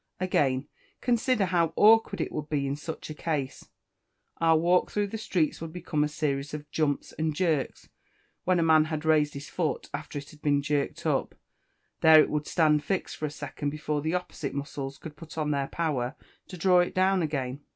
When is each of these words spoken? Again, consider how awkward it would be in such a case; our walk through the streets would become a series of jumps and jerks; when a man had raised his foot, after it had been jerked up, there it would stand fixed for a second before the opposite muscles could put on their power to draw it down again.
Again, 0.19 0.67
consider 0.99 1.45
how 1.45 1.73
awkward 1.75 2.21
it 2.21 2.31
would 2.31 2.49
be 2.49 2.65
in 2.65 2.75
such 2.75 3.11
a 3.11 3.13
case; 3.13 3.69
our 4.37 4.57
walk 4.57 4.89
through 4.89 5.05
the 5.05 5.17
streets 5.19 5.61
would 5.61 5.71
become 5.71 6.03
a 6.03 6.07
series 6.07 6.55
of 6.55 6.67
jumps 6.71 7.11
and 7.19 7.35
jerks; 7.35 7.87
when 8.43 8.57
a 8.57 8.63
man 8.63 8.85
had 8.85 9.05
raised 9.05 9.35
his 9.35 9.47
foot, 9.47 9.91
after 9.93 10.17
it 10.17 10.31
had 10.31 10.41
been 10.41 10.63
jerked 10.63 11.05
up, 11.05 11.35
there 11.99 12.19
it 12.19 12.31
would 12.31 12.47
stand 12.47 12.83
fixed 12.83 13.15
for 13.15 13.27
a 13.27 13.29
second 13.29 13.69
before 13.69 14.01
the 14.01 14.15
opposite 14.15 14.55
muscles 14.55 14.97
could 14.97 15.15
put 15.15 15.37
on 15.37 15.51
their 15.51 15.67
power 15.67 16.15
to 16.47 16.57
draw 16.57 16.79
it 16.79 16.95
down 16.95 17.21
again. 17.21 17.61